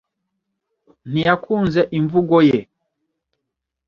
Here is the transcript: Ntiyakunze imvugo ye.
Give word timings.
Ntiyakunze 1.11 1.81
imvugo 1.97 2.37
ye. 2.49 2.59